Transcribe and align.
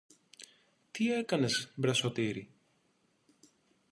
Τι 0.91 1.13
έκανες, 1.13 1.73
μπρε 1.75 1.93
Σωτήρη; 1.93 2.49